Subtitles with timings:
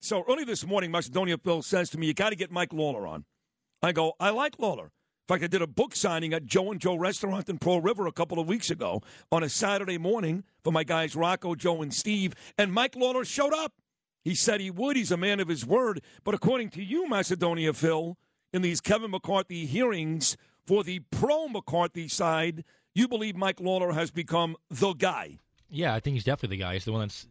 [0.00, 3.06] So early this morning, Macedonia Phil says to me, You got to get Mike Lawler
[3.06, 3.24] on.
[3.82, 4.84] I go, I like Lawler.
[5.28, 8.06] In fact, I did a book signing at Joe and Joe Restaurant in Pearl River
[8.06, 11.92] a couple of weeks ago on a Saturday morning for my guys Rocco, Joe, and
[11.92, 13.72] Steve, and Mike Lawler showed up.
[14.22, 14.96] He said he would.
[14.96, 16.00] He's a man of his word.
[16.22, 18.16] But according to you, Macedonia Phil,
[18.52, 24.10] in these Kevin McCarthy hearings for the pro McCarthy side, you believe Mike Lawler has
[24.10, 25.38] become the guy.
[25.68, 26.74] Yeah, I think he's definitely the guy.
[26.74, 27.26] He's the one that's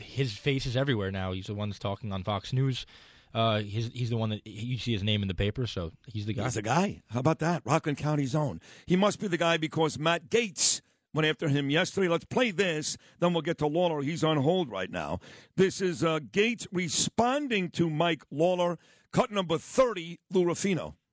[0.00, 1.32] his face is everywhere now.
[1.32, 2.86] He's the one that's talking on Fox News.
[3.34, 6.26] Uh, he's he's the one that you see his name in the paper, so he's
[6.26, 6.44] the guy.
[6.44, 7.02] He's the guy.
[7.08, 7.62] How about that?
[7.64, 8.60] Rockland County's own.
[8.86, 10.80] He must be the guy because Matt Gaetz
[11.12, 12.08] went after him yesterday.
[12.08, 14.02] Let's play this, then we'll get to Lawler.
[14.02, 15.18] He's on hold right now.
[15.56, 18.78] This is uh, Gaetz responding to Mike Lawler.
[19.12, 20.54] Cut number 30, Lou.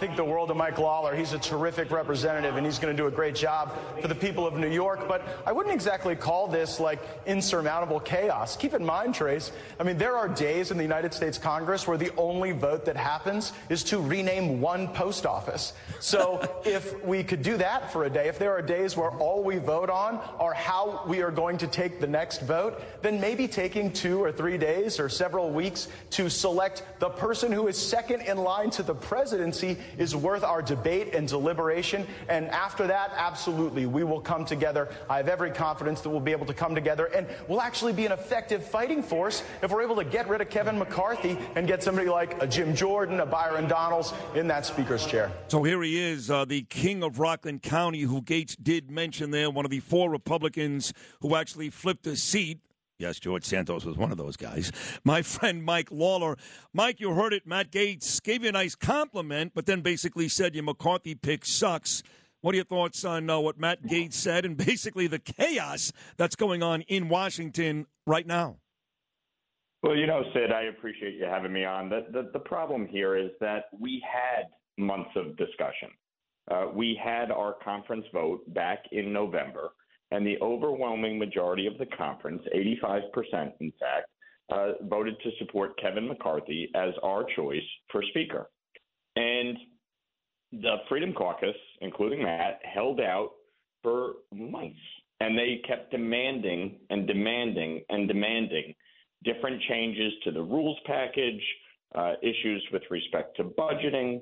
[0.00, 1.14] I think the world of Mike Lawler.
[1.14, 4.44] He's a terrific representative, and he's going to do a great job for the people
[4.44, 5.06] of New York.
[5.06, 8.56] But I wouldn't exactly call this like insurmountable chaos.
[8.56, 11.96] Keep in mind, Trace, I mean, there are days in the United States Congress where
[11.96, 15.74] the only vote that happens is to rename one post office.
[16.00, 19.44] So if we could do that for a day, if there are days where all
[19.44, 23.46] we vote on are how we are going to take the next vote, then maybe
[23.46, 28.22] taking two or three days or several weeks to select the person who is second
[28.22, 32.06] in line to the presidency is worth our debate and deliberation.
[32.28, 34.88] And after that, absolutely, we will come together.
[35.08, 38.06] I have every confidence that we'll be able to come together and we'll actually be
[38.06, 41.82] an effective fighting force if we're able to get rid of Kevin McCarthy and get
[41.82, 45.30] somebody like a Jim Jordan, a Byron Donalds in that speaker's chair.
[45.48, 49.50] So here he is, uh, the king of Rockland County, who Gaetz did mention there,
[49.50, 52.60] one of the four Republicans who actually flipped a seat
[53.04, 54.72] Yes, George Santos was one of those guys.
[55.04, 56.38] My friend Mike Lawler.
[56.72, 57.46] Mike, you heard it.
[57.46, 62.02] Matt Gaetz gave you a nice compliment, but then basically said your McCarthy pick sucks.
[62.40, 66.34] What are your thoughts on uh, what Matt Gaetz said and basically the chaos that's
[66.34, 68.56] going on in Washington right now?
[69.82, 71.90] Well, you know, Sid, I appreciate you having me on.
[71.90, 74.44] The, the, the problem here is that we had
[74.82, 75.90] months of discussion.
[76.50, 79.72] Uh, we had our conference vote back in November
[80.14, 84.08] and the overwhelming majority of the conference, 85% in fact,
[84.52, 88.48] uh, voted to support Kevin McCarthy as our choice for Speaker.
[89.16, 89.56] And
[90.52, 93.30] the Freedom Caucus, including Matt, held out
[93.82, 94.78] for months.
[95.20, 98.72] And they kept demanding and demanding and demanding
[99.24, 101.42] different changes to the rules package,
[101.96, 104.20] uh, issues with respect to budgeting,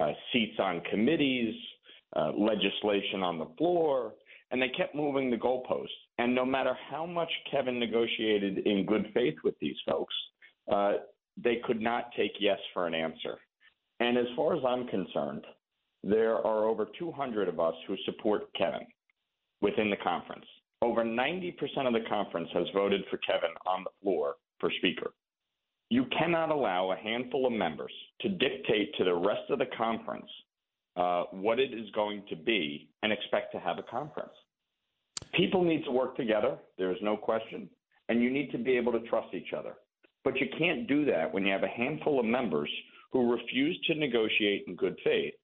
[0.00, 1.54] uh, seats on committees,
[2.16, 4.14] uh, legislation on the floor,
[4.50, 5.86] and they kept moving the goalposts.
[6.18, 10.14] And no matter how much Kevin negotiated in good faith with these folks,
[10.72, 10.92] uh,
[11.42, 13.38] they could not take yes for an answer.
[14.00, 15.44] And as far as I'm concerned,
[16.02, 18.86] there are over 200 of us who support Kevin
[19.60, 20.44] within the conference.
[20.82, 21.54] Over 90%
[21.86, 25.12] of the conference has voted for Kevin on the floor for Speaker.
[25.90, 30.28] You cannot allow a handful of members to dictate to the rest of the conference
[30.98, 34.32] uh, what it is going to be and expect to have a conference.
[35.34, 36.58] People need to work together.
[36.76, 37.68] There is no question.
[38.08, 39.74] And you need to be able to trust each other.
[40.24, 42.70] But you can't do that when you have a handful of members
[43.12, 45.34] who refuse to negotiate in good faith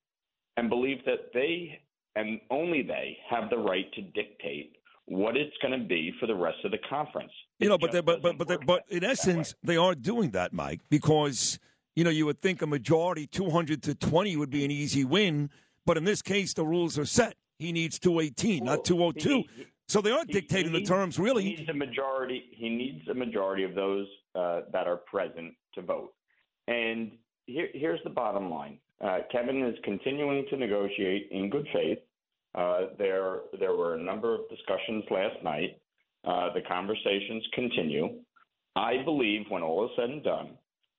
[0.57, 1.81] and believe that they
[2.17, 4.77] and only they have the right to dictate
[5.07, 7.33] what it's going to be for the rest of the conference.
[7.59, 10.81] You know, but they, but but but, but in essence, they are doing that, Mike,
[10.91, 11.61] because–
[11.97, 15.51] you know, you would think a majority, 200 to 20, would be an easy win.
[15.87, 17.37] But in this case, the rules are set.
[17.59, 19.29] He needs 218, well, not 202.
[19.29, 21.43] He, so they are dictating he, he the terms, really.
[21.45, 22.45] He needs a majority.
[22.53, 26.15] He needs a majority of those uh, that are present to vote.
[26.67, 27.13] And
[27.47, 31.99] here, here's the bottom line: uh, Kevin is continuing to negotiate in good faith.
[32.55, 35.79] Uh, there, there were a number of discussions last night.
[36.25, 38.21] Uh, the conversations continue.
[38.77, 40.51] I believe, when all is said and done,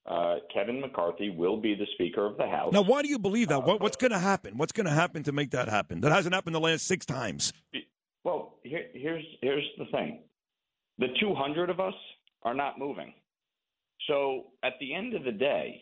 [0.08, 2.72] uh, Kevin McCarthy will be the Speaker of the House.
[2.72, 3.58] Now, why do you believe that?
[3.58, 4.58] Uh, what, what's going to happen?
[4.58, 6.02] What's going to happen to make that happen?
[6.02, 7.54] That hasn't happened the last six times.
[8.24, 10.22] Well, here, here's here's the thing:
[11.00, 11.94] the 200 of us
[12.44, 13.14] are not moving.
[14.08, 15.82] So at the end of the day,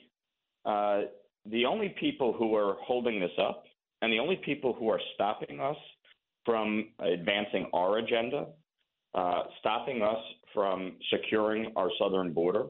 [0.66, 1.02] uh,
[1.46, 3.66] the only people who are holding this up,
[4.02, 5.76] and the only people who are stopping us
[6.46, 8.48] from advancing our agenda,
[9.16, 10.18] uh, stopping us
[10.54, 12.66] from securing our southern border,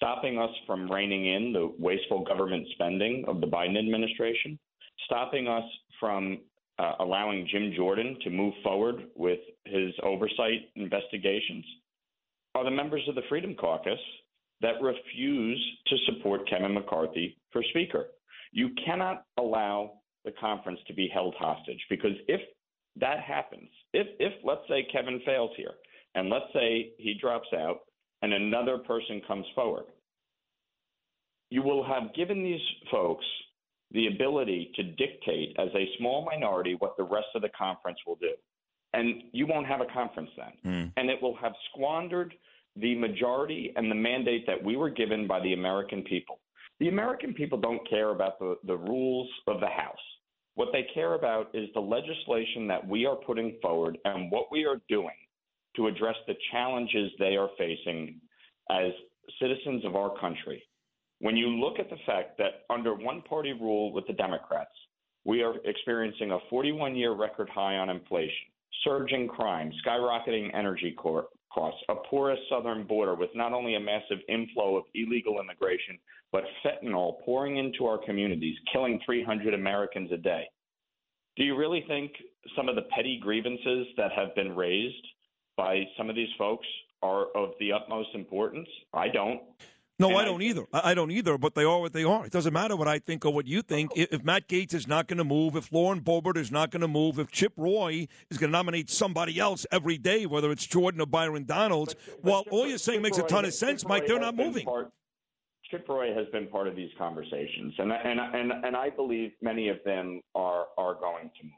[0.00, 4.58] stopping us from reining in the wasteful government spending of the Biden administration,
[5.04, 5.64] stopping us
[5.98, 6.38] from
[6.78, 11.66] uh, allowing Jim Jordan to move forward with his oversight investigations,
[12.54, 13.98] are the members of the Freedom Caucus
[14.62, 18.06] that refuse to support Kevin McCarthy for Speaker.
[18.52, 22.40] You cannot allow the conference to be held hostage because if
[22.96, 25.74] that happens, if, if let's say Kevin fails here,
[26.14, 27.80] and let's say he drops out
[28.22, 29.84] and another person comes forward,
[31.50, 33.24] you will have given these folks
[33.92, 38.16] the ability to dictate as a small minority what the rest of the conference will
[38.16, 38.32] do.
[38.92, 40.72] And you won't have a conference then.
[40.72, 40.92] Mm.
[40.96, 42.34] And it will have squandered
[42.76, 46.38] the majority and the mandate that we were given by the American people.
[46.78, 49.98] The American people don't care about the, the rules of the House.
[50.54, 54.64] What they care about is the legislation that we are putting forward and what we
[54.64, 55.10] are doing
[55.76, 58.20] to address the challenges they are facing
[58.70, 58.92] as
[59.40, 60.62] citizens of our country.
[61.20, 64.70] When you look at the fact that under one party rule with the Democrats,
[65.24, 68.48] we are experiencing a 41 year record high on inflation,
[68.84, 74.76] surging crime, skyrocketing energy costs, a porous southern border with not only a massive inflow
[74.76, 75.98] of illegal immigration,
[76.32, 80.44] but fentanyl pouring into our communities, killing 300 Americans a day.
[81.36, 82.12] Do you really think
[82.56, 85.06] some of the petty grievances that have been raised
[85.56, 86.66] by some of these folks
[87.02, 88.68] are of the utmost importance?
[88.92, 89.40] I don't.
[89.98, 90.64] No, and I don't I, either.
[90.72, 92.24] I don't either, but they are what they are.
[92.24, 93.90] It doesn't matter what I think or what you think.
[93.92, 94.00] Oh.
[94.00, 96.80] If, if Matt Gaetz is not going to move, if Lauren Boebert is not going
[96.80, 100.66] to move, if Chip Roy is going to nominate somebody else every day, whether it's
[100.66, 103.28] Jordan or Byron Donalds, but, but well, Chip, all you're saying Chip makes Roy, a
[103.28, 104.06] ton of sense, Mike.
[104.06, 104.64] They're not moving.
[104.64, 104.90] Part,
[105.70, 109.68] Chip Roy has been part of these conversations, and and and and I believe many
[109.68, 111.52] of them are are going to move.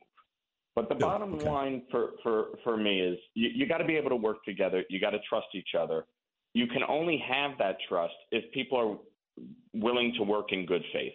[0.89, 1.49] But the bottom okay.
[1.49, 4.85] line for, for, for me is you, you got to be able to work together.
[4.89, 6.07] You got to trust each other
[6.55, 9.41] you can only have that trust if people are
[9.81, 11.13] willing to work in good faith.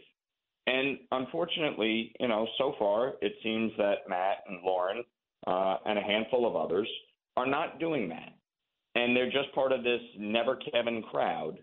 [0.65, 5.03] And unfortunately, you know, so far it seems that Matt and Lauren
[5.45, 6.89] uh, and a handful of others
[7.37, 8.33] are not doing that,
[8.95, 11.59] and they're just part of this never Kevin crowd.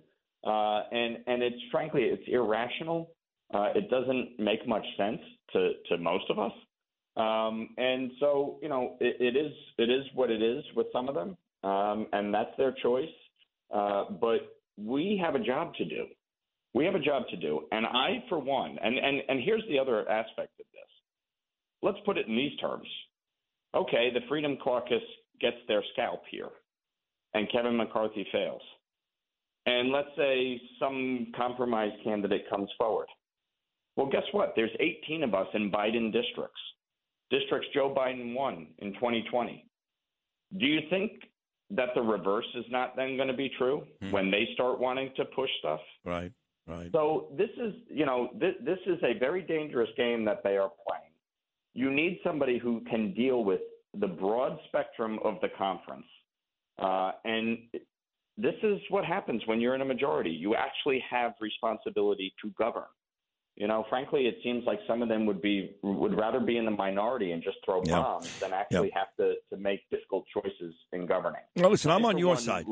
[0.47, 3.11] Uh, and and it's frankly it's irrational.
[3.53, 5.21] Uh, it doesn't make much sense
[5.53, 6.53] to to most of us.
[7.17, 11.09] Um, and so you know it, it is it is what it is with some
[11.09, 13.09] of them, um, and that's their choice.
[13.73, 16.07] Uh, but we have a job to do.
[16.75, 17.63] We have a job to do.
[17.71, 20.91] And I, for one, and, and, and here's the other aspect of this.
[21.83, 22.87] Let's put it in these terms.
[23.75, 25.03] Okay, the Freedom Caucus
[25.41, 26.51] gets their scalp here,
[27.35, 28.63] and Kevin McCarthy fails.
[29.67, 33.07] And let's say some compromise candidate comes forward.
[33.97, 34.53] Well, guess what?
[34.57, 36.61] There's 18 of us in Biden districts,
[37.39, 39.65] districts Joe Biden won in 2020.
[40.59, 41.13] Do you think
[41.71, 44.13] that the reverse is not then going to be true mm.
[44.13, 45.81] when they start wanting to push stuff.
[46.05, 46.33] Right,
[46.67, 46.91] right.
[46.93, 50.71] So this is, you know, this, this is a very dangerous game that they are
[50.87, 51.03] playing.
[51.75, 53.61] You need somebody who can deal with
[53.99, 56.07] the broad spectrum of the conference.
[56.79, 57.59] Uh, and
[58.37, 60.31] this is what happens when you're in a majority.
[60.31, 62.85] You actually have responsibility to govern.
[63.57, 66.65] You know, frankly, it seems like some of them would be would rather be in
[66.65, 68.03] the minority and just throw yep.
[68.03, 68.97] bombs than actually yep.
[68.97, 71.43] have to, to make difficult choices in governing.
[71.57, 72.67] Well, listen, I'm on your side.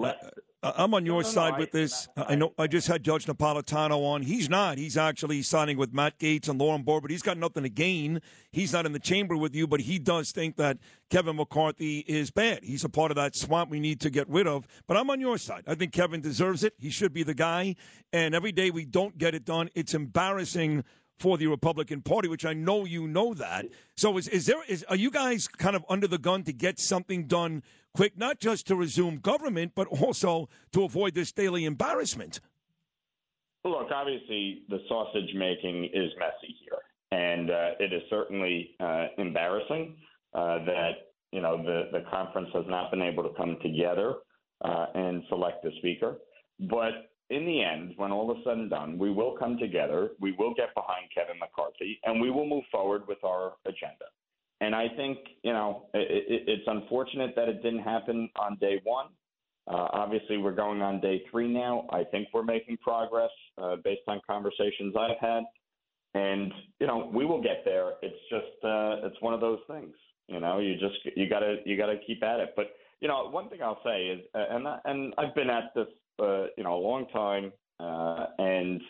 [0.63, 2.09] Uh, I'm on your no, no, side no, with I, this.
[2.17, 4.23] I, know I just had Judge Napolitano on.
[4.23, 4.79] He's not.
[4.79, 7.11] He's actually signing with Matt Gaetz and Lauren Boebert.
[7.11, 8.21] He's got nothing to gain.
[8.53, 10.79] He's not in the chamber with you, but he does think that
[11.11, 12.61] Kevin McCarthy is bad.
[12.63, 14.67] He's a part of that swamp we need to get rid of.
[14.87, 15.65] But I'm on your side.
[15.67, 16.75] I think Kevin deserves it.
[16.79, 17.75] He should be the guy.
[18.13, 20.85] And every day we don't get it done, it's embarrassing
[21.19, 23.67] for the Republican Party, which I know you know that.
[23.97, 26.81] So is, is there is are you guys kind of under the gun to get
[26.81, 27.63] something done
[27.95, 32.41] quick, not just to resume government, but also to avoid this daily embarrassment?
[33.65, 36.79] Look, obviously the sausage making is messy here,
[37.13, 39.97] and uh, it is certainly uh, embarrassing
[40.35, 40.93] uh, that
[41.31, 44.15] you know the the conference has not been able to come together
[44.65, 46.17] uh, and select a speaker.
[46.59, 50.33] But in the end, when all is said and done, we will come together, we
[50.33, 54.07] will get behind Kevin McCarthy, and we will move forward with our agenda.
[54.63, 58.81] And I think, you know, it, it, it's unfortunate that it didn't happen on day
[58.85, 59.07] one.
[59.67, 61.87] Uh, obviously, we're going on day three now.
[61.91, 65.43] I think we're making progress uh, based on conversations I've had.
[66.15, 67.93] And, you know, we will get there.
[68.03, 69.95] It's just, uh, it's one of those things.
[70.29, 72.55] You know, you just, you gotta, you gotta keep at it.
[72.57, 72.67] But,
[73.01, 75.89] you know, one thing I'll say is, uh, and, and I've been at this
[76.19, 78.81] uh, you know a long time, uh, and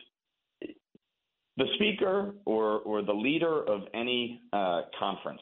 [1.56, 5.40] the speaker or or the leader of any uh, conference,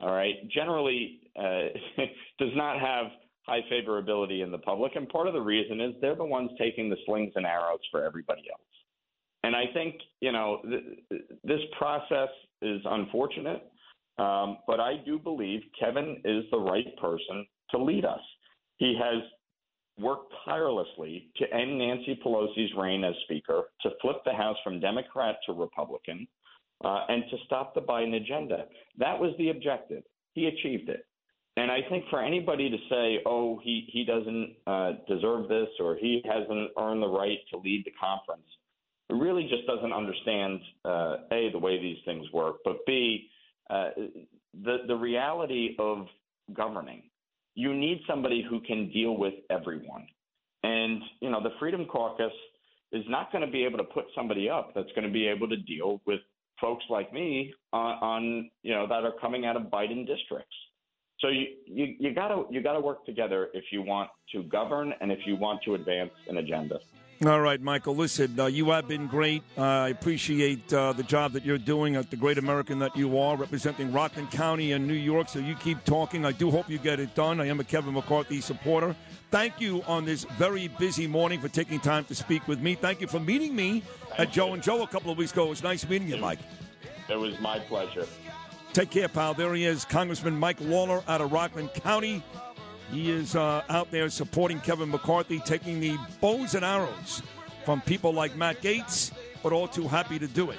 [0.00, 1.68] all right, generally uh,
[2.38, 3.06] does not have
[3.46, 6.90] high favorability in the public, and part of the reason is they're the ones taking
[6.90, 8.60] the slings and arrows for everybody else.
[9.42, 12.28] And I think you know th- this process
[12.62, 13.70] is unfortunate,
[14.18, 18.20] um, but I do believe Kevin is the right person to lead us.
[18.76, 19.22] He has
[19.98, 25.36] worked tirelessly to end Nancy Pelosi's reign as Speaker, to flip the House from Democrat
[25.46, 26.26] to Republican,
[26.84, 28.66] uh, and to stop the Biden agenda.
[28.98, 30.02] That was the objective.
[30.34, 31.04] He achieved it.
[31.56, 35.96] And I think for anybody to say, oh, he, he doesn't uh, deserve this or
[35.96, 38.46] he hasn't earned the right to lead the conference,
[39.10, 43.28] really just doesn't understand, uh, A, the way these things work, but B,
[43.70, 43.90] uh,
[44.62, 46.06] the, the reality of
[46.54, 47.02] governing.
[47.54, 50.06] You need somebody who can deal with everyone.
[50.62, 52.32] And, you know, the Freedom Caucus
[52.92, 55.48] is not going to be able to put somebody up that's going to be able
[55.48, 56.20] to deal with
[56.60, 60.56] folks like me on, on you know that are coming out of Biden districts.
[61.20, 65.10] So you you, you gotta you gotta work together if you want to govern and
[65.10, 66.78] if you want to advance an agenda.
[67.26, 67.96] All right, Michael.
[67.96, 69.42] Listen, uh, you have been great.
[69.56, 73.18] Uh, I appreciate uh, the job that you're doing at the great American that you
[73.18, 75.28] are, representing Rockland County and New York.
[75.28, 76.24] So you keep talking.
[76.24, 77.40] I do hope you get it done.
[77.40, 78.94] I am a Kevin McCarthy supporter.
[79.32, 82.76] Thank you on this very busy morning for taking time to speak with me.
[82.76, 84.34] Thank you for meeting me Thank at you.
[84.34, 85.46] Joe and Joe a couple of weeks ago.
[85.46, 86.38] It was nice meeting you, Mike.
[87.08, 88.06] It was my pleasure.
[88.72, 89.34] Take care, pal.
[89.34, 92.22] There he is, Congressman Mike Lawler out of Rockland County.
[92.90, 97.22] He is uh, out there supporting Kevin McCarthy, taking the bows and arrows
[97.64, 100.58] from people like Matt Gaetz, but all too happy to do it.